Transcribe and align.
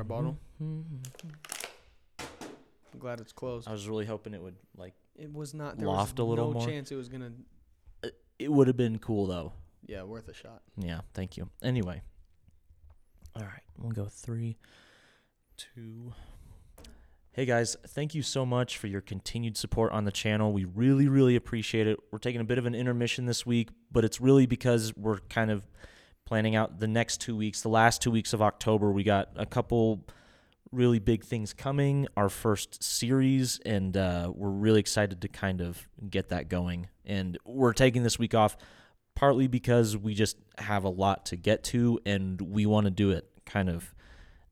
water 0.00 0.08
bottle. 0.08 0.38
Mm-hmm. 0.62 1.28
I'm 2.92 2.98
glad 2.98 3.20
it's 3.20 3.32
closed. 3.32 3.68
I 3.68 3.72
was 3.72 3.88
really 3.88 4.06
hoping 4.06 4.34
it 4.34 4.42
would 4.42 4.56
like. 4.76 4.94
It 5.16 5.32
was 5.32 5.54
not. 5.54 5.78
There 5.78 5.86
Loft 5.86 6.18
was 6.18 6.26
a 6.26 6.28
little 6.28 6.52
no 6.52 6.58
more? 6.58 6.66
chance 6.66 6.90
it 6.90 6.96
was 6.96 7.08
gonna. 7.08 7.32
It 8.38 8.50
would 8.50 8.66
have 8.66 8.76
been 8.76 8.98
cool 8.98 9.26
though. 9.26 9.52
Yeah, 9.86 10.02
worth 10.04 10.28
a 10.28 10.34
shot. 10.34 10.62
Yeah, 10.76 11.00
thank 11.14 11.36
you. 11.36 11.48
Anyway. 11.62 12.02
All 13.36 13.42
right, 13.42 13.62
we'll 13.78 13.92
go 13.92 14.06
three, 14.06 14.56
two. 15.56 16.12
Hey 17.32 17.44
guys, 17.44 17.76
thank 17.86 18.12
you 18.14 18.22
so 18.22 18.44
much 18.44 18.76
for 18.76 18.88
your 18.88 19.00
continued 19.00 19.56
support 19.56 19.92
on 19.92 20.04
the 20.04 20.10
channel. 20.10 20.52
We 20.52 20.64
really, 20.64 21.06
really 21.06 21.36
appreciate 21.36 21.86
it. 21.86 21.96
We're 22.10 22.18
taking 22.18 22.40
a 22.40 22.44
bit 22.44 22.58
of 22.58 22.66
an 22.66 22.74
intermission 22.74 23.26
this 23.26 23.46
week, 23.46 23.68
but 23.92 24.04
it's 24.04 24.20
really 24.20 24.46
because 24.46 24.92
we're 24.96 25.18
kind 25.28 25.50
of 25.52 25.62
planning 26.30 26.54
out 26.54 26.78
the 26.78 26.86
next 26.86 27.20
two 27.20 27.34
weeks. 27.34 27.60
The 27.60 27.68
last 27.68 28.00
two 28.00 28.12
weeks 28.12 28.32
of 28.32 28.40
October, 28.40 28.92
we 28.92 29.02
got 29.02 29.30
a 29.34 29.44
couple 29.44 30.06
really 30.70 31.00
big 31.00 31.24
things 31.24 31.52
coming. 31.52 32.06
Our 32.16 32.28
first 32.28 32.84
series, 32.84 33.58
and 33.66 33.96
uh, 33.96 34.30
we're 34.32 34.48
really 34.50 34.78
excited 34.78 35.22
to 35.22 35.28
kind 35.28 35.60
of 35.60 35.88
get 36.08 36.28
that 36.28 36.48
going. 36.48 36.88
And 37.04 37.36
we're 37.44 37.72
taking 37.72 38.04
this 38.04 38.16
week 38.16 38.32
off 38.32 38.56
partly 39.16 39.48
because 39.48 39.96
we 39.96 40.14
just 40.14 40.36
have 40.58 40.84
a 40.84 40.88
lot 40.88 41.26
to 41.26 41.36
get 41.36 41.64
to 41.64 41.98
and 42.06 42.40
we 42.40 42.64
want 42.64 42.84
to 42.84 42.92
do 42.92 43.10
it 43.10 43.28
kind 43.44 43.68
of 43.68 43.92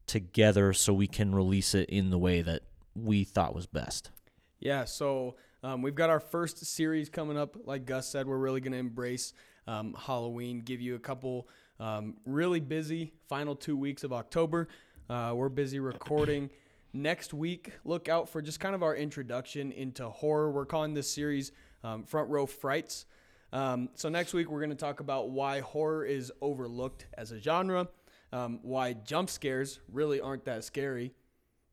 together 0.08 0.72
so 0.72 0.92
we 0.92 1.06
can 1.06 1.32
release 1.32 1.76
it 1.76 1.88
in 1.90 2.10
the 2.10 2.18
way 2.18 2.42
that 2.42 2.62
we 2.96 3.22
thought 3.22 3.54
was 3.54 3.66
best. 3.66 4.10
Yeah, 4.58 4.84
so 4.84 5.36
um, 5.62 5.82
we've 5.82 5.94
got 5.94 6.10
our 6.10 6.18
first 6.18 6.66
series 6.66 7.08
coming 7.08 7.38
up. 7.38 7.56
Like 7.64 7.86
Gus 7.86 8.08
said, 8.08 8.26
we're 8.26 8.36
really 8.36 8.60
going 8.60 8.72
to 8.72 8.78
embrace 8.78 9.32
um, 9.68 9.94
Halloween, 9.96 10.60
give 10.60 10.80
you 10.80 10.96
a 10.96 10.98
couple 10.98 11.46
um, 11.80 12.16
really 12.24 12.60
busy 12.60 13.12
final 13.28 13.54
two 13.54 13.76
weeks 13.76 14.04
of 14.04 14.12
October. 14.12 14.68
Uh, 15.08 15.32
we're 15.34 15.48
busy 15.48 15.78
recording. 15.80 16.50
Next 16.92 17.32
week, 17.34 17.72
look 17.84 18.08
out 18.08 18.28
for 18.28 18.40
just 18.42 18.60
kind 18.60 18.74
of 18.74 18.82
our 18.82 18.94
introduction 18.96 19.72
into 19.72 20.08
horror. 20.08 20.50
We're 20.50 20.64
calling 20.66 20.94
this 20.94 21.10
series 21.10 21.52
um, 21.84 22.02
Front 22.04 22.30
Row 22.30 22.46
Frights. 22.46 23.06
Um, 23.52 23.90
so 23.94 24.08
next 24.08 24.34
week, 24.34 24.50
we're 24.50 24.60
going 24.60 24.70
to 24.70 24.76
talk 24.76 25.00
about 25.00 25.30
why 25.30 25.60
horror 25.60 26.04
is 26.04 26.32
overlooked 26.40 27.06
as 27.16 27.30
a 27.32 27.40
genre, 27.40 27.88
um, 28.32 28.60
why 28.62 28.92
jump 28.94 29.30
scares 29.30 29.80
really 29.92 30.20
aren't 30.20 30.44
that 30.46 30.64
scary. 30.64 31.12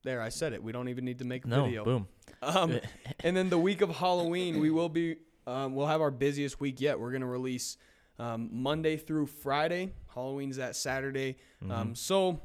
There, 0.03 0.21
I 0.21 0.29
said 0.29 0.53
it. 0.53 0.61
We 0.61 0.71
don't 0.71 0.87
even 0.89 1.03
need 1.03 1.19
to 1.19 1.25
make 1.25 1.45
a 1.45 1.47
No, 1.47 1.65
video. 1.65 1.83
boom. 1.83 2.07
Um, 2.41 2.79
and 3.21 3.35
then 3.35 3.49
the 3.49 3.57
week 3.57 3.81
of 3.81 3.89
Halloween, 3.89 4.59
we 4.59 4.69
will 4.69 4.89
be 4.89 5.17
um, 5.47 5.75
we'll 5.75 5.87
have 5.87 6.01
our 6.01 6.11
busiest 6.11 6.59
week 6.59 6.79
yet. 6.81 6.99
We're 6.99 7.11
gonna 7.11 7.25
release 7.25 7.77
um, 8.19 8.49
Monday 8.51 8.97
through 8.97 9.27
Friday. 9.27 9.93
Halloween's 10.13 10.57
that 10.57 10.75
Saturday. 10.75 11.37
Um, 11.69 11.95
so 11.95 12.39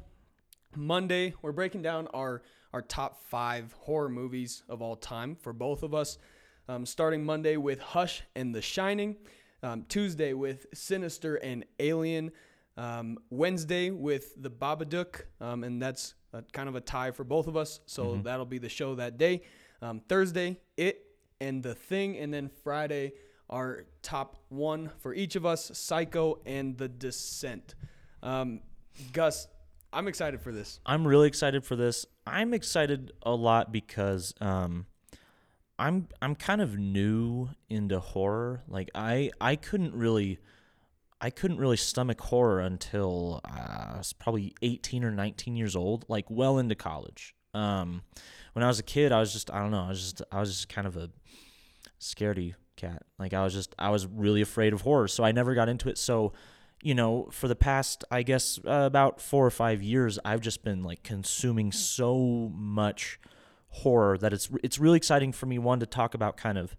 Monday, 0.75 1.33
we're 1.41 1.51
breaking 1.51 1.81
down 1.81 2.07
our 2.13 2.41
our 2.73 2.81
top 2.81 3.19
five 3.25 3.73
horror 3.79 4.07
movies 4.07 4.63
of 4.69 4.81
all 4.81 4.95
time 4.95 5.35
for 5.35 5.51
both 5.51 5.83
of 5.83 5.93
us. 5.93 6.17
Um, 6.69 6.85
starting 6.85 7.25
Monday 7.25 7.57
with 7.57 7.79
Hush 7.79 8.23
and 8.35 8.55
The 8.55 8.61
Shining. 8.61 9.17
Um, 9.61 9.85
Tuesday 9.89 10.33
with 10.33 10.67
Sinister 10.73 11.35
and 11.35 11.65
Alien. 11.79 12.31
Um, 12.77 13.17
Wednesday 13.29 13.89
with 13.89 14.41
The 14.41 14.49
Babadook, 14.49 15.23
um, 15.41 15.65
and 15.65 15.81
that's 15.81 16.13
a, 16.31 16.41
kind 16.53 16.69
of 16.69 16.75
a 16.75 16.81
tie 16.81 17.11
for 17.11 17.25
both 17.25 17.47
of 17.47 17.57
us. 17.57 17.81
So 17.85 18.21
that'll 18.23 18.45
be 18.45 18.57
the 18.59 18.69
show 18.69 18.95
that 18.95 19.17
day. 19.17 19.43
Um, 19.81 19.99
Thursday, 20.07 20.57
It 20.77 21.05
and 21.41 21.61
The 21.61 21.75
Thing, 21.75 22.17
and 22.17 22.33
then 22.33 22.49
Friday, 22.63 23.13
our 23.51 23.85
top 24.01 24.37
one 24.49 24.91
for 24.99 25.13
each 25.13 25.35
of 25.35 25.45
us, 25.45 25.71
Psycho 25.73 26.39
and 26.45 26.77
The 26.77 26.87
Descent. 26.87 27.75
Um, 28.23 28.61
Gus, 29.13 29.47
I'm 29.93 30.07
excited 30.07 30.41
for 30.41 30.51
this. 30.51 30.79
I'm 30.85 31.05
really 31.05 31.27
excited 31.27 31.65
for 31.65 31.75
this. 31.75 32.05
I'm 32.25 32.53
excited 32.53 33.11
a 33.23 33.33
lot 33.33 33.71
because 33.71 34.33
um 34.39 34.85
I'm 35.77 36.07
I'm 36.21 36.35
kind 36.35 36.61
of 36.61 36.77
new 36.77 37.49
into 37.69 37.99
horror. 37.99 38.61
Like 38.67 38.89
I 38.95 39.31
I 39.41 39.55
couldn't 39.55 39.95
really 39.95 40.39
I 41.19 41.29
couldn't 41.29 41.57
really 41.57 41.77
stomach 41.77 42.21
horror 42.21 42.59
until 42.59 43.41
uh, 43.45 43.93
I 43.93 43.97
was 43.97 44.13
probably 44.13 44.55
18 44.61 45.03
or 45.03 45.11
19 45.11 45.55
years 45.55 45.75
old, 45.75 46.05
like 46.07 46.25
well 46.29 46.57
into 46.57 46.75
college. 46.75 47.35
Um, 47.53 48.01
when 48.53 48.63
I 48.63 48.67
was 48.67 48.79
a 48.79 48.83
kid, 48.83 49.11
I 49.11 49.19
was 49.19 49.33
just 49.33 49.51
I 49.51 49.59
don't 49.59 49.71
know, 49.71 49.83
I 49.83 49.89
was 49.89 50.01
just 50.01 50.21
I 50.31 50.39
was 50.39 50.51
just 50.51 50.69
kind 50.69 50.87
of 50.87 50.95
a 50.95 51.09
scaredy 51.99 52.53
cat. 52.81 53.03
Like 53.19 53.33
I 53.33 53.43
was 53.43 53.53
just 53.53 53.75
I 53.77 53.89
was 53.89 54.05
really 54.07 54.41
afraid 54.41 54.73
of 54.73 54.81
horror, 54.81 55.07
so 55.07 55.23
I 55.23 55.31
never 55.31 55.53
got 55.53 55.69
into 55.69 55.89
it. 55.89 55.97
So, 55.97 56.33
you 56.81 56.95
know, 56.95 57.27
for 57.31 57.47
the 57.47 57.55
past 57.55 58.03
I 58.11 58.23
guess 58.23 58.59
uh, 58.65 58.83
about 58.85 59.21
4 59.21 59.45
or 59.45 59.51
5 59.51 59.81
years, 59.81 60.19
I've 60.25 60.41
just 60.41 60.63
been 60.63 60.83
like 60.83 61.03
consuming 61.03 61.71
so 61.71 62.51
much 62.53 63.19
horror 63.69 64.17
that 64.17 64.33
it's 64.33 64.49
it's 64.63 64.79
really 64.79 64.97
exciting 64.97 65.31
for 65.31 65.45
me 65.45 65.59
one 65.59 65.79
to 65.79 65.85
talk 65.85 66.13
about 66.13 66.35
kind 66.37 66.57
of 66.57 66.75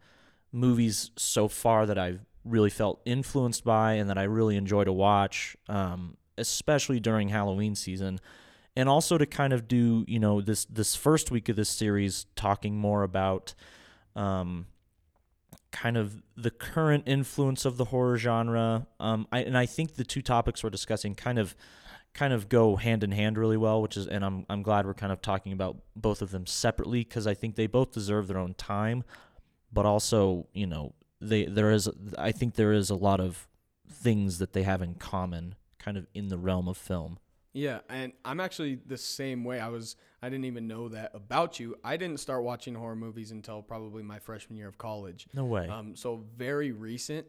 movies 0.53 1.11
so 1.17 1.49
far 1.49 1.87
that 1.87 1.99
I've 1.99 2.27
really 2.45 2.71
felt 2.71 3.01
influenced 3.05 3.65
by 3.65 3.95
and 3.95 4.11
that 4.11 4.19
I 4.19 4.25
really 4.25 4.57
enjoy 4.57 4.85
to 4.85 4.93
watch, 4.93 5.57
um, 5.69 6.17
especially 6.37 7.01
during 7.01 7.29
Halloween 7.29 7.75
season, 7.75 8.21
and 8.77 8.89
also 8.89 9.17
to 9.17 9.27
kind 9.27 9.53
of 9.53 9.69
do 9.69 10.05
you 10.09 10.19
know 10.19 10.41
this 10.41 10.65
this 10.67 10.95
first 10.95 11.31
week 11.31 11.49
of 11.49 11.57
this 11.57 11.69
series 11.69 12.27
talking 12.37 12.77
more 12.77 13.03
about 13.03 13.55
um, 14.17 14.67
kind 15.73 15.97
of 15.97 16.23
the 16.37 16.51
current 16.51 17.05
influence 17.07 17.65
of 17.65 17.77
the 17.77 17.87
horror 17.87 18.19
genre. 18.19 18.87
Um, 19.01 19.27
I, 19.33 19.41
and 19.41 19.57
I 19.57 19.67
think 19.67 19.95
the 19.95 20.05
two 20.05 20.23
topics 20.23 20.63
we're 20.63 20.71
discussing 20.71 21.15
kind 21.15 21.39
of 21.39 21.57
kind 22.15 22.35
of 22.35 22.51
go 22.51 22.77
hand 22.77 23.03
in 23.03 23.11
hand 23.11 23.39
really 23.39 23.57
well, 23.57 23.81
which 23.81 23.97
is 23.97 24.07
and 24.07 24.25
I'm 24.25 24.47
I'm 24.49 24.63
glad 24.63 24.87
we're 24.87 24.95
kind 24.95 25.13
of 25.13 25.23
talking 25.23 25.53
about 25.53 25.79
both 25.97 26.23
of 26.23 26.31
them 26.31 26.47
separately 26.47 27.03
because 27.03 27.27
I 27.27 27.35
think 27.35 27.57
they 27.57 27.67
both 27.67 27.93
deserve 27.93 28.29
their 28.29 28.39
own 28.39 28.55
time, 28.55 29.03
but 29.73 29.87
also 29.87 30.47
you 30.53 30.67
know 30.67 30.95
they 31.21 31.47
there 31.47 31.71
is 31.71 31.89
I 32.19 32.33
think 32.33 32.55
there 32.55 32.73
is 32.73 32.91
a 32.91 32.95
lot 32.95 33.21
of 33.21 33.49
things 33.91 34.39
that 34.39 34.53
they 34.53 34.63
have 34.63 34.83
in 34.83 34.95
common 34.95 35.55
kind 35.79 35.97
of 35.97 36.07
in 36.15 36.29
the 36.29 36.39
realm 36.39 36.69
of 36.69 36.77
film. 36.77 37.19
Yeah, 37.53 37.81
and 37.89 38.13
I'm 38.25 38.41
actually 38.41 38.79
the 38.87 38.97
same 38.97 39.45
way. 39.45 39.61
I 39.61 39.69
was 39.69 39.97
I 40.23 40.29
didn't 40.29 40.47
even 40.47 40.67
know 40.67 40.89
that 40.89 41.13
about 41.15 41.61
you. 41.61 41.77
I 41.85 41.97
didn't 41.97 42.21
start 42.21 42.45
watching 42.45 42.75
horror 42.75 42.97
movies 42.97 43.31
until 43.31 43.61
probably 43.63 44.03
my 44.03 44.19
freshman 44.19 44.57
year 44.57 44.69
of 44.69 44.79
college. 44.79 45.27
No 45.35 45.45
way. 45.45 45.69
Um, 45.69 45.95
so 45.97 46.25
very 46.37 46.73
recent. 46.73 47.27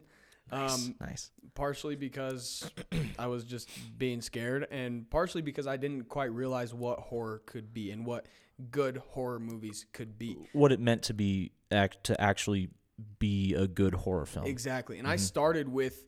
nice. 0.50 0.74
Um, 0.74 0.94
nice. 1.00 1.30
partially 1.54 1.96
because 1.96 2.70
I 3.18 3.26
was 3.26 3.44
just 3.44 3.68
being 3.98 4.20
scared, 4.22 4.66
and 4.70 5.08
partially 5.10 5.42
because 5.42 5.66
I 5.66 5.76
didn't 5.76 6.08
quite 6.08 6.32
realize 6.32 6.72
what 6.72 7.00
horror 7.00 7.42
could 7.46 7.74
be 7.74 7.90
and 7.90 8.06
what 8.06 8.26
good 8.70 8.98
horror 9.10 9.40
movies 9.40 9.84
could 9.92 10.18
be. 10.18 10.36
What 10.52 10.72
it 10.72 10.80
meant 10.80 11.02
to 11.04 11.14
be 11.14 11.52
act 11.70 12.04
to 12.04 12.20
actually 12.20 12.70
be 13.18 13.54
a 13.54 13.66
good 13.66 13.94
horror 13.94 14.26
film. 14.26 14.46
Exactly. 14.46 14.98
And 14.98 15.08
I 15.08 15.16
started 15.16 15.68
with 15.68 16.04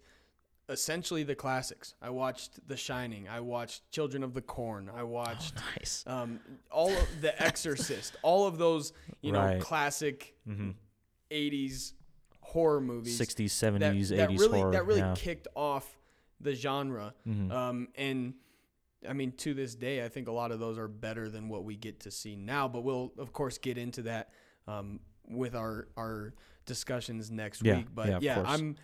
essentially 0.68 1.22
the 1.22 1.34
classics. 1.34 1.94
I 2.02 2.10
watched 2.10 2.66
The 2.68 2.76
Shining. 2.76 3.28
I 3.28 3.40
watched 3.40 3.90
Children 3.92 4.22
of 4.22 4.34
the 4.34 4.40
Corn. 4.42 4.90
I 4.94 5.02
watched 5.04 5.54
Nice. 5.76 6.02
um, 6.06 6.40
all 6.70 6.90
of 6.90 7.20
The 7.20 7.40
Exorcist. 7.42 8.16
all 8.22 8.46
of 8.46 8.58
those, 8.58 8.92
you 9.20 9.32
know, 9.32 9.40
Right. 9.44 9.60
classic 9.60 10.34
Mm-hmm. 10.48 10.70
80s 11.30 11.92
horror 12.40 12.80
movies. 12.80 13.18
60s, 13.20 13.46
70s, 13.50 14.08
that 14.10 14.30
80s 14.30 14.38
really, 14.38 14.58
horror. 14.60 14.72
That 14.72 14.86
really 14.86 15.00
yeah. 15.00 15.14
kicked 15.16 15.48
off 15.56 15.98
the 16.40 16.54
genre. 16.54 17.14
Mhm. 17.26 17.50
Um, 17.52 17.88
and 17.96 18.34
I 19.08 19.12
mean, 19.12 19.32
to 19.38 19.54
this 19.54 19.74
day, 19.74 20.04
I 20.04 20.08
think 20.08 20.28
a 20.28 20.32
lot 20.32 20.52
of 20.52 20.58
those 20.60 20.78
are 20.78 20.88
better 20.88 21.28
than 21.28 21.48
what 21.48 21.64
we 21.64 21.76
get 21.76 22.00
to 22.00 22.10
see 22.10 22.36
now. 22.36 22.68
But 22.68 22.82
we'll, 22.82 23.12
of 23.18 23.32
course, 23.32 23.58
get 23.58 23.78
into 23.78 24.02
that 24.02 24.30
um, 24.68 25.00
with 25.28 25.54
our 25.54 25.88
our 25.96 26.34
discussions 26.64 27.30
next 27.30 27.62
Yeah, 27.64 27.76
week. 27.78 27.86
But 27.94 28.08
yeah, 28.08 28.18
yeah. 28.20 28.42
I'm 28.46 28.76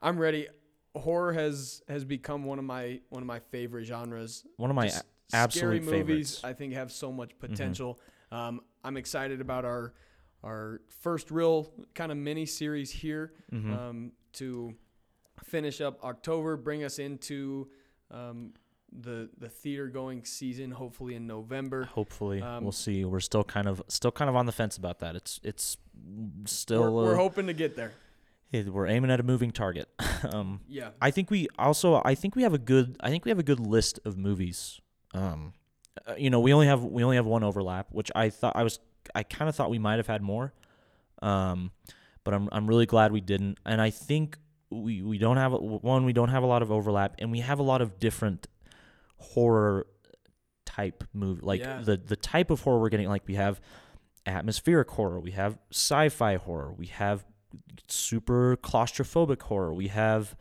I'm 0.00 0.18
ready. 0.18 0.48
Horror 0.96 1.32
has 1.32 1.82
has 1.88 2.04
become 2.04 2.44
one 2.44 2.58
of 2.58 2.64
my 2.64 3.00
one 3.10 3.22
of 3.22 3.26
my 3.26 3.38
favorite 3.40 3.84
genres. 3.84 4.44
One 4.56 4.70
of 4.70 4.76
my 4.76 4.86
Just 4.86 5.04
a- 5.32 5.36
absolute 5.36 5.60
scary 5.62 5.80
movies, 5.80 6.38
favorites. 6.40 6.44
I 6.44 6.52
think, 6.54 6.72
have 6.74 6.90
so 6.92 7.12
much 7.12 7.30
Mm-hmm. 7.30 7.46
potential. 7.52 8.00
Um, 8.32 8.60
I'm 8.84 8.96
excited 8.96 9.40
about 9.40 9.64
our 9.64 9.94
our 10.44 10.80
first 11.00 11.30
real 11.30 11.72
kind 11.94 12.12
of 12.12 12.18
mini 12.18 12.46
series 12.46 12.90
here 12.90 13.32
Mhm. 13.52 13.76
um, 13.76 14.12
to 14.34 14.74
finish 15.44 15.80
up 15.80 16.02
October, 16.04 16.56
bring 16.56 16.84
us 16.84 16.98
into 16.98 17.68
um, 18.10 18.54
the 18.92 19.28
the 19.38 19.48
theater 19.48 19.88
going 19.88 20.24
season, 20.24 20.70
hopefully 20.70 21.14
in 21.14 21.26
November. 21.26 21.84
Hopefully, 21.84 22.40
um, 22.40 22.62
we'll 22.62 22.72
see. 22.72 23.04
We're 23.04 23.20
still 23.20 23.44
kind 23.44 23.68
of 23.68 23.82
still 23.88 24.12
kind 24.12 24.28
of 24.30 24.36
on 24.36 24.46
the 24.46 24.52
fence 24.52 24.76
about 24.78 25.00
that. 25.00 25.14
It's 25.16 25.38
it's 25.42 25.76
still 26.46 26.94
We're, 26.94 27.04
we're 27.04 27.14
uh, 27.14 27.16
hoping 27.16 27.46
to 27.48 27.52
get 27.52 27.76
there. 27.76 27.92
We're 28.52 28.86
aiming 28.86 29.10
at 29.10 29.20
a 29.20 29.22
moving 29.22 29.50
target. 29.50 29.88
um, 30.32 30.60
Yeah. 30.68 30.90
I 31.00 31.10
think 31.10 31.30
we 31.30 31.48
also 31.58 32.00
I 32.04 32.14
think 32.14 32.34
we 32.36 32.42
have 32.42 32.54
a 32.54 32.58
good 32.58 32.96
I 33.00 33.10
think 33.10 33.24
we 33.24 33.30
have 33.30 33.38
a 33.38 33.42
good 33.44 33.60
list 33.60 33.98
of 34.04 34.16
movies. 34.16 34.80
Um, 35.14 35.52
uh, 36.06 36.14
you 36.16 36.30
know, 36.30 36.40
we 36.40 36.52
only 36.52 36.66
have 36.66 36.82
we 36.84 37.02
only 37.04 37.16
have 37.16 37.26
one 37.26 37.42
overlap, 37.44 37.88
which 37.90 38.10
I 38.14 38.30
thought 38.30 38.54
I 38.56 38.62
was 38.62 38.78
I 39.14 39.22
kind 39.22 39.48
of 39.48 39.54
thought 39.56 39.70
we 39.70 39.78
might 39.78 39.96
have 39.96 40.06
had 40.06 40.22
more. 40.22 40.52
Um, 41.22 41.72
but 42.24 42.34
I'm 42.34 42.48
I'm 42.52 42.66
really 42.66 42.86
glad 42.86 43.10
we 43.12 43.20
didn't, 43.20 43.58
and 43.66 43.80
I 43.80 43.90
think 43.90 44.38
we 44.70 45.02
we 45.02 45.18
don't 45.18 45.36
have 45.38 45.52
one 45.52 46.04
we 46.04 46.12
don't 46.12 46.28
have 46.28 46.42
a 46.42 46.46
lot 46.46 46.62
of 46.62 46.70
overlap, 46.70 47.16
and 47.18 47.30
we 47.32 47.40
have 47.40 47.58
a 47.58 47.62
lot 47.62 47.80
of 47.80 47.98
different 47.98 48.46
horror 49.16 49.86
type 50.64 51.04
movie, 51.12 51.40
like 51.42 51.60
Yeah. 51.60 51.80
the 51.82 51.96
the 51.96 52.16
type 52.16 52.50
of 52.50 52.60
horror 52.60 52.78
we're 52.80 52.88
getting. 52.90 53.08
Like 53.08 53.26
we 53.26 53.34
have 53.34 53.60
atmospheric 54.26 54.90
horror, 54.90 55.20
we 55.20 55.30
have 55.32 55.58
sci-fi 55.72 56.36
horror, 56.36 56.72
we 56.72 56.86
have 56.86 57.24
super 57.88 58.56
claustrophobic 58.56 59.42
horror, 59.42 59.72
we 59.72 59.88
have 59.88 60.36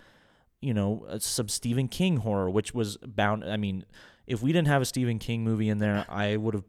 you 0.61 0.73
know 0.73 1.05
some 1.19 1.47
Stephen 1.47 1.87
King 1.87 2.17
horror, 2.17 2.49
which 2.49 2.73
was 2.73 2.97
bound. 2.97 3.43
I 3.43 3.57
mean, 3.57 3.85
if 4.25 4.41
we 4.41 4.51
didn't 4.51 4.67
have 4.67 4.81
a 4.81 4.85
Stephen 4.85 5.19
King 5.19 5.43
movie 5.43 5.69
in 5.69 5.77
there, 5.77 6.05
I 6.09 6.37
would 6.37 6.53
have. 6.53 6.63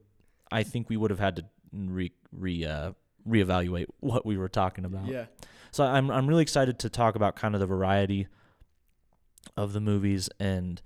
I 0.50 0.62
think 0.62 0.88
we 0.88 0.96
would 0.96 1.10
have 1.10 1.20
had 1.20 1.36
to 1.36 1.44
re 1.72 2.12
re 2.32 2.64
uh, 2.64 2.92
reevaluate 3.28 3.86
what 4.00 4.24
we 4.26 4.36
were 4.36 4.48
talking 4.48 4.84
about. 4.84 5.06
Yeah. 5.06 5.26
So 5.70 5.84
I'm 5.84 6.10
I'm 6.10 6.26
really 6.26 6.42
excited 6.42 6.78
to 6.80 6.90
talk 6.90 7.14
about 7.14 7.36
kind 7.36 7.54
of 7.54 7.60
the 7.60 7.66
variety 7.66 8.28
of 9.56 9.72
the 9.72 9.80
movies, 9.80 10.28
and 10.40 10.80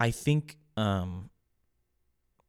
I 0.00 0.10
think 0.10 0.56
um, 0.76 1.30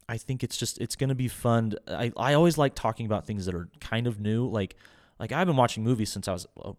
I 0.07 0.18
think 0.18 0.44
it's 0.44 0.57
just 0.57 0.80
it's 0.80 0.96
gonna 0.96 1.16
be 1.16 1.28
fun. 1.28 1.74
I 1.88 2.12
I 2.18 2.34
always 2.34 2.57
like 2.57 2.75
talking 2.75 3.06
about 3.06 3.25
things 3.25 3.46
that 3.46 3.56
are 3.56 3.69
kind 3.80 4.07
of 4.07 4.19
new. 4.19 4.48
Like 4.48 4.75
like 5.20 5.32
I've 5.32 5.48
been 5.48 5.56
watching 5.56 5.84
movies 5.84 6.12
since 6.12 6.28
I 6.28 6.34
was 6.34 6.48
a, 6.58 6.74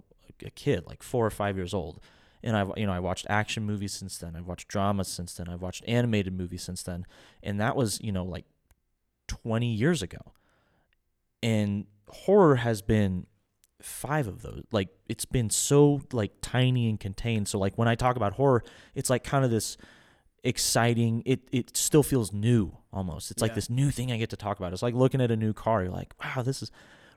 a 0.44 0.50
kid, 0.50 0.84
like 0.86 1.02
four 1.02 1.24
or 1.26 1.30
five 1.30 1.56
years 1.56 1.72
old, 1.74 2.00
and 2.42 2.56
I've 2.56 2.70
you 2.76 2.86
know 2.86 2.92
I 2.92 3.00
watched 3.00 3.26
action 3.28 3.64
movies 3.64 3.92
since 3.92 4.18
then. 4.18 4.36
I've 4.36 4.46
watched 4.46 4.68
dramas 4.68 5.08
since 5.08 5.34
then. 5.34 5.48
I've 5.48 5.62
watched 5.62 5.84
animated 5.86 6.32
movies 6.32 6.62
since 6.62 6.82
then, 6.82 7.06
and 7.42 7.60
that 7.60 7.76
was 7.76 8.00
you 8.00 8.12
know 8.12 8.24
like 8.24 8.44
twenty 9.26 9.72
years 9.72 10.02
ago, 10.02 10.32
and 11.42 11.86
horror 12.08 12.56
has 12.56 12.82
been 12.82 13.26
five 13.80 14.26
of 14.26 14.42
those. 14.42 14.62
Like 14.72 14.88
it's 15.08 15.24
been 15.24 15.50
so 15.50 16.02
like 16.12 16.32
tiny 16.40 16.88
and 16.88 16.98
contained. 16.98 17.48
So 17.48 17.58
like 17.58 17.76
when 17.76 17.88
i 17.88 17.94
talk 17.94 18.16
about 18.16 18.34
horror 18.34 18.64
it's 18.94 19.10
like 19.10 19.22
kind 19.24 19.44
of 19.44 19.50
this 19.50 19.76
exciting 20.44 21.22
it 21.26 21.40
it 21.52 21.76
still 21.76 22.02
feels 22.02 22.32
new 22.32 22.76
almost. 22.92 23.30
It's 23.30 23.42
like 23.42 23.54
this 23.54 23.70
new 23.70 23.90
thing 23.90 24.12
i 24.12 24.16
get 24.16 24.30
to 24.30 24.36
talk 24.36 24.58
about. 24.58 24.72
It's 24.72 24.82
like 24.82 24.94
looking 24.94 25.20
at 25.20 25.30
a 25.30 25.36
new 25.36 25.52
car 25.52 25.82
you're 25.82 25.92
like 25.92 26.14
wow 26.22 26.42
this 26.42 26.62
is 26.62 26.70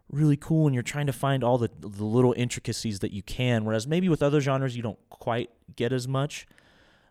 really 0.09 0.38
cool 0.38 0.65
and 0.67 0.73
you're 0.73 0.81
trying 0.83 1.06
to 1.07 1.13
find 1.13 1.44
all 1.44 1.57
the 1.57 1.69
the 1.79 2.03
little 2.03 2.33
intricacies 2.35 3.00
that 3.00 3.11
you 3.11 3.21
can 3.23 3.63
whereas 3.65 3.85
maybe 3.88 4.09
with 4.09 4.23
other 4.23 4.41
genres 4.41 4.75
you 4.75 4.81
don't 4.81 4.97
quite 5.09 5.50
get 5.75 5.94
as 5.94 6.07
much 6.07 6.47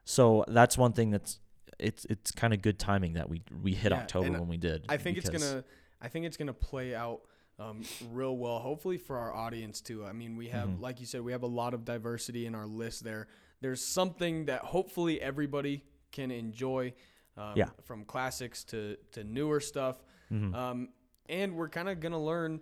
so 0.04 0.44
that's 0.48 0.76
one 0.76 0.92
thing 0.92 1.10
that's 1.10 1.38
it's 1.78 2.04
it's 2.06 2.32
kind 2.32 2.52
of 2.52 2.60
good 2.60 2.78
timing 2.78 3.12
that 3.14 3.28
we 3.28 3.42
we 3.62 3.72
hit 3.74 3.92
Yeah, 3.92 3.98
october 3.98 4.32
when 4.32 4.48
we 4.48 4.56
did 4.56 4.84
I 4.88 4.96
think 4.96 5.16
it's 5.16 5.30
gonna 5.30 5.62
I 6.00 6.08
think 6.08 6.26
it's 6.26 6.36
gonna 6.36 6.52
play 6.52 6.94
out 6.94 7.20
um, 7.60 7.82
real 8.12 8.36
well. 8.36 8.60
Hopefully 8.60 8.98
for 8.98 9.18
our 9.18 9.34
audience 9.34 9.80
too. 9.80 10.04
I 10.06 10.12
mean, 10.12 10.36
we 10.36 10.46
have 10.50 10.68
Mhm. 10.68 10.80
like 10.80 11.00
you 11.00 11.06
said, 11.06 11.22
we 11.22 11.32
have 11.32 11.42
a 11.42 11.48
lot 11.48 11.74
of 11.74 11.84
diversity 11.84 12.46
in 12.46 12.54
our 12.54 12.66
list 12.68 13.02
there. 13.02 13.26
There's 13.60 13.84
something 13.84 14.44
that 14.44 14.60
hopefully 14.60 15.20
everybody 15.20 15.82
can 16.12 16.30
enjoy. 16.30 16.94
Um, 17.36 17.54
Yeah. 17.56 17.70
From 17.82 18.04
classics 18.04 18.62
to 18.66 18.96
to 19.10 19.24
newer 19.24 19.58
stuff, 19.58 20.04
Mhm. 20.30 20.54
um, 20.54 20.88
and 21.28 21.56
we're 21.56 21.68
kind 21.68 21.88
of 21.88 21.98
gonna 21.98 22.22
learn. 22.22 22.60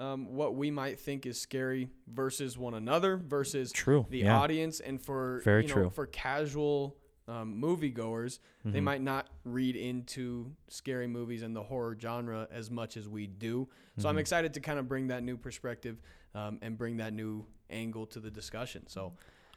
Um, 0.00 0.34
what 0.34 0.54
we 0.54 0.70
might 0.70 0.98
think 0.98 1.26
is 1.26 1.38
scary 1.38 1.90
versus 2.08 2.56
one 2.56 2.72
another 2.74 3.18
versus 3.18 3.70
true 3.70 4.06
the 4.08 4.20
yeah. 4.20 4.38
audience 4.40 4.80
and 4.80 5.00
for 5.00 5.42
Very 5.44 5.62
you 5.64 5.68
know, 5.68 5.74
true. 5.74 5.90
for 5.90 6.06
casual 6.06 6.96
um, 7.28 7.60
moviegoers 7.60 8.38
they 8.64 8.80
Mhm. 8.80 8.84
might 8.84 9.02
not 9.02 9.28
read 9.44 9.76
into 9.76 10.50
scary 10.68 11.06
movies 11.06 11.42
and 11.42 11.54
the 11.54 11.62
horror 11.62 11.96
genre 12.00 12.48
as 12.50 12.70
much 12.70 12.96
as 12.96 13.08
we 13.08 13.26
do 13.26 13.68
so 13.98 14.08
i'm 14.08 14.16
Mhm. 14.16 14.20
excited 14.20 14.54
to 14.54 14.60
kind 14.60 14.78
of 14.78 14.88
bring 14.88 15.08
that 15.08 15.22
new 15.22 15.36
perspective 15.36 16.00
um, 16.34 16.58
and 16.62 16.78
bring 16.78 16.96
that 16.96 17.12
new 17.12 17.44
angle 17.68 18.06
to 18.06 18.20
the 18.20 18.30
discussion 18.30 18.86
so 18.88 19.12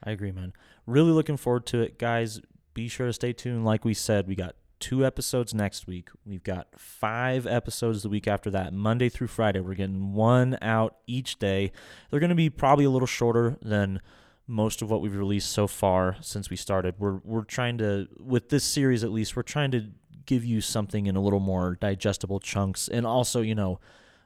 I 0.06 0.12
agree, 0.12 0.34
man. 0.34 0.52
Really 0.86 1.12
looking 1.14 1.38
forward 1.38 1.66
to 1.68 1.80
it, 1.80 1.98
guys. 1.98 2.42
Be 2.74 2.90
sure 2.90 3.08
to 3.08 3.14
stay 3.14 3.32
tuned. 3.32 3.64
Like 3.64 3.86
we 3.86 3.94
said, 3.94 4.28
we 4.28 4.36
got 4.36 4.54
two 4.84 5.06
episodes 5.06 5.54
next 5.54 5.88
week. 5.88 6.10
We've 6.26 6.44
got 6.44 6.68
five 6.78 7.48
episodes 7.48 8.04
the 8.04 8.10
week 8.10 8.28
after 8.28 8.50
that, 8.50 8.74
Monday 8.74 9.08
through 9.08 9.28
Friday. 9.28 9.62
We're 9.62 9.76
getting 9.76 10.12
one 10.12 10.58
out 10.62 10.98
each 11.08 11.40
day. 11.40 11.72
They're 12.12 12.20
going 12.20 12.32
to 12.32 12.36
be 12.36 12.50
probably 12.50 12.84
a 12.84 12.90
little 12.90 13.08
shorter 13.08 13.56
than 13.62 14.02
most 14.46 14.82
of 14.82 14.92
what 14.92 15.00
we've 15.00 15.16
released 15.16 15.50
so 15.54 15.68
far 15.68 16.18
since 16.20 16.50
we 16.50 16.58
started. 16.58 16.96
We're 17.00 17.22
we're 17.24 17.46
trying 17.46 17.78
to 17.78 18.10
with 18.20 18.50
this 18.50 18.66
series 18.66 19.06
at 19.06 19.12
least, 19.14 19.38
we're 19.38 19.44
trying 19.44 19.72
to 19.72 19.86
give 20.26 20.44
you 20.44 20.60
something 20.60 21.06
in 21.06 21.16
a 21.16 21.22
little 21.22 21.40
more 21.40 21.78
digestible 21.80 22.42
chunks, 22.42 22.90
and 22.90 23.08
also 23.08 23.40
you 23.40 23.56
know, 23.56 23.80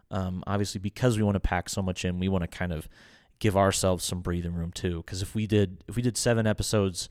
um, 0.09 0.43
obviously 0.47 0.79
because 0.79 1.17
we 1.17 1.23
want 1.23 1.35
to 1.35 1.39
pack 1.39 1.69
so 1.69 1.83
much 1.83 2.03
in, 2.03 2.17
we 2.17 2.29
want 2.29 2.41
to 2.41 2.47
kind 2.47 2.73
of 2.73 2.89
give 3.37 3.55
ourselves 3.55 4.03
some 4.03 4.21
breathing 4.21 4.55
room 4.55 4.71
too. 4.71 5.03
Because 5.05 5.21
if 5.21 5.35
we 5.35 5.45
did 5.45 5.83
if 5.87 5.95
we 5.95 6.01
did 6.01 6.17
seven 6.17 6.47
episodes, 6.47 7.09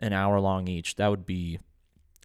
an 0.00 0.12
hour 0.12 0.40
long 0.40 0.66
each, 0.66 0.96
that 0.96 1.06
would 1.06 1.24
be. 1.24 1.60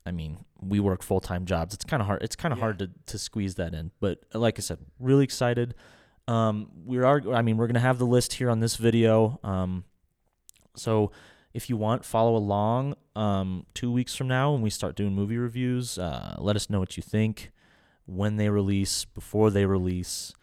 I 0.06 0.12
mean, 0.12 0.46
we 0.62 0.80
work 0.80 1.02
full 1.02 1.20
time 1.20 1.46
jobs. 1.46 1.74
It's 1.74 1.86
kind 1.86 2.02
of 2.02 2.08
hard. 2.08 2.22
It's 2.24 2.36
kind 2.36 2.52
of 2.52 2.58
Yeah. 2.60 2.64
hard 2.66 2.80
to 2.80 2.92
to 3.08 3.18
squeeze 3.18 3.56
that 3.56 3.74
in. 3.74 3.92
But 4.00 4.20
like 4.34 4.60
I 4.60 4.62
said, 4.62 4.80
really 5.00 5.24
excited. 5.24 5.74
Um, 6.28 6.72
we 6.86 6.98
are. 7.00 7.22
I 7.34 7.42
mean, 7.42 7.58
we're 7.58 7.68
gonna 7.68 7.80
have 7.80 7.98
the 8.00 8.06
list 8.06 8.34
here 8.34 8.50
on 8.50 8.60
this 8.60 8.76
video. 8.76 9.40
Um, 9.44 9.84
so 10.76 11.12
if 11.54 11.70
you 11.70 11.78
want, 11.78 12.04
follow 12.06 12.36
along. 12.36 12.96
Um, 13.16 13.66
two 13.74 13.92
weeks 13.92 14.14
from 14.16 14.28
now, 14.28 14.52
when 14.52 14.62
we 14.62 14.70
start 14.70 14.96
doing 14.96 15.14
movie 15.14 15.38
reviews, 15.38 15.98
uh, 15.98 16.36
let 16.40 16.56
us 16.56 16.70
know 16.70 16.80
what 16.80 16.98
you 16.98 17.04
think 17.04 17.52
when 18.06 18.36
they 18.36 18.50
release, 18.50 19.06
before 19.06 19.50
they 19.50 19.66
release. 19.66 20.34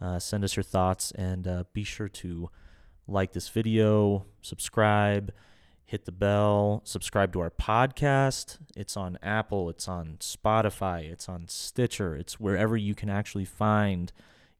Uh, 0.00 0.18
send 0.18 0.44
us 0.44 0.56
your 0.56 0.62
thoughts 0.64 1.10
and 1.12 1.46
uh, 1.48 1.64
be 1.72 1.84
sure 1.84 2.08
to 2.08 2.50
like 3.06 3.32
this 3.32 3.48
video, 3.48 4.26
subscribe, 4.42 5.32
hit 5.86 6.04
the 6.04 6.12
bell, 6.12 6.82
subscribe 6.84 7.32
to 7.32 7.40
our 7.40 7.50
podcast. 7.50 8.58
It's 8.76 8.96
on 8.96 9.18
Apple, 9.22 9.70
it's 9.70 9.88
on 9.88 10.16
Spotify, 10.20 11.10
it's 11.10 11.28
on 11.28 11.46
Stitcher, 11.48 12.14
it's 12.16 12.40
wherever 12.40 12.76
you 12.76 12.94
can 12.94 13.08
actually 13.08 13.44
find 13.44 14.12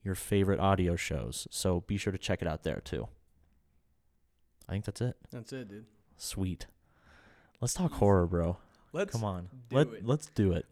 your 0.05 0.15
favorite 0.15 0.61
audio 0.61 0.95
shows. 0.95 1.49
So 1.51 1.81
be 1.81 1.97
sure 1.97 2.13
to 2.13 2.19
check 2.19 2.41
it 2.43 2.49
out 2.49 2.63
there 2.63 2.81
too. 2.81 3.09
I 4.69 4.73
think 4.73 4.85
that's 4.85 5.01
it. 5.01 5.17
that's 5.31 5.53
it 5.53 5.69
dude 5.69 5.87
Sweet. 6.17 6.67
Let's 7.61 7.75
talk 7.75 7.93
horror, 7.93 8.27
bro. 8.27 8.57
let's 8.93 9.13
Come 9.13 9.25
on. 9.25 9.49
Let 9.71 9.89
it. 9.89 10.07
let's 10.07 10.27
do 10.29 10.53
it. 10.53 10.67